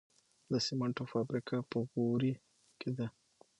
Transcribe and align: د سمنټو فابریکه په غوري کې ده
د 0.51 0.53
سمنټو 0.67 1.03
فابریکه 1.11 1.57
په 1.71 1.77
غوري 1.91 2.33
کې 2.79 2.89
ده 2.97 3.07